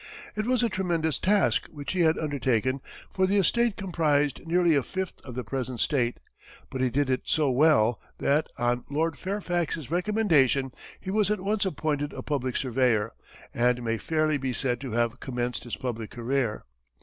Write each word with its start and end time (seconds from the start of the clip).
It 0.35 0.47
was 0.47 0.63
a 0.63 0.67
tremendous 0.67 1.19
task 1.19 1.67
which 1.67 1.93
he 1.93 1.99
had 2.01 2.17
undertaken, 2.17 2.81
for 3.11 3.27
the 3.27 3.37
estate 3.37 3.77
comprised 3.77 4.47
nearly 4.47 4.73
a 4.73 4.81
fifth 4.81 5.21
of 5.23 5.35
the 5.35 5.43
present 5.43 5.79
state, 5.79 6.17
but 6.71 6.81
he 6.81 6.89
did 6.89 7.07
it 7.07 7.21
so 7.25 7.51
well 7.51 8.01
that, 8.17 8.47
on 8.57 8.83
Lord 8.89 9.15
Fairfax's 9.15 9.91
recommendation, 9.91 10.71
he 10.99 11.11
was 11.11 11.29
at 11.29 11.39
once 11.39 11.65
appointed 11.67 12.13
a 12.13 12.23
public 12.23 12.57
surveyor, 12.57 13.11
and 13.53 13.83
may 13.83 13.99
fairly 13.99 14.39
be 14.39 14.53
said 14.53 14.81
to 14.81 14.93
have 14.93 15.19
commenced 15.19 15.65
his 15.65 15.75
public 15.75 16.09
career. 16.09 16.63